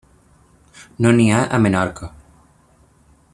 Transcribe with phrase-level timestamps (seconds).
[1.05, 2.11] No n'hi ha a Menorca.